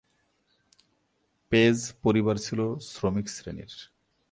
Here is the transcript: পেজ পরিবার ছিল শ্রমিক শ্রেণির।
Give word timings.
পেজ 1.51 1.77
পরিবার 2.03 2.35
ছিল 2.37 2.59
শ্রমিক 2.91 3.27
শ্রেণির। 3.29 3.73